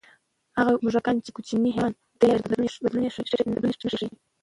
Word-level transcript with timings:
هغه 0.57 0.71
موږکان 0.83 1.15
چې 1.25 1.31
کوچني 1.35 1.69
حیوان 1.75 1.93
بکتریاوې 1.95 2.41
لري، 2.51 2.67
بدلون 2.83 3.03
نه 3.61 3.71
ښيي. 3.99 4.07